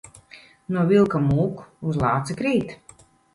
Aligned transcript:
No 0.77 0.85
vilka 0.91 1.21
mūk, 1.25 1.61
uz 1.91 2.01
lāci 2.05 2.39
krīt. 2.41 2.75